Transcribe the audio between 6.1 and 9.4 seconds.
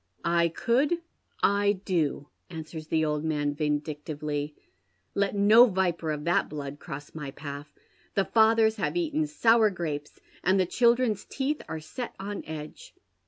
that blood cross my path.' The fathers have eaten